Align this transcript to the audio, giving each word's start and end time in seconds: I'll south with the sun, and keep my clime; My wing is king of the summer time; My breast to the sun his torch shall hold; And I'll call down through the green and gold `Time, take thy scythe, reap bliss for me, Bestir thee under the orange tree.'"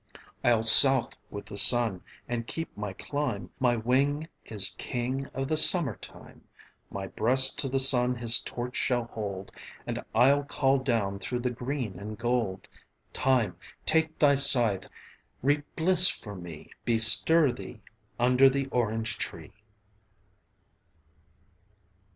I'll 0.43 0.63
south 0.63 1.15
with 1.29 1.45
the 1.45 1.57
sun, 1.57 2.01
and 2.27 2.47
keep 2.47 2.75
my 2.75 2.91
clime; 2.93 3.51
My 3.59 3.75
wing 3.75 4.29
is 4.45 4.73
king 4.79 5.27
of 5.27 5.47
the 5.47 5.57
summer 5.57 5.95
time; 5.97 6.43
My 6.89 7.05
breast 7.05 7.59
to 7.59 7.69
the 7.69 7.77
sun 7.77 8.15
his 8.15 8.39
torch 8.39 8.75
shall 8.75 9.03
hold; 9.03 9.51
And 9.85 10.03
I'll 10.15 10.43
call 10.43 10.79
down 10.79 11.19
through 11.19 11.41
the 11.41 11.51
green 11.51 11.99
and 11.99 12.17
gold 12.17 12.67
`Time, 13.13 13.53
take 13.85 14.17
thy 14.17 14.37
scythe, 14.37 14.87
reap 15.43 15.65
bliss 15.75 16.09
for 16.09 16.33
me, 16.33 16.71
Bestir 16.83 17.51
thee 17.51 17.79
under 18.17 18.49
the 18.49 18.65
orange 18.71 19.19
tree.'" 19.19 19.53